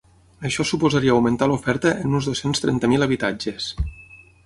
Això 0.47 0.63
suposaria 0.69 1.13
augmentar 1.17 1.49
l’oferta 1.53 1.93
en 2.07 2.19
uns 2.21 2.31
dos-cents 2.33 2.67
trenta 2.67 2.93
mil 2.95 3.09
habitatges. 3.09 3.73